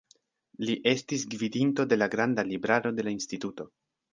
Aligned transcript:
Li 0.69 0.75
estis 0.91 1.27
gvidinto 1.35 1.87
de 1.91 1.99
la 2.01 2.09
granda 2.15 2.49
libraro 2.51 2.97
de 3.01 3.07
la 3.09 3.17
instituto. 3.19 3.69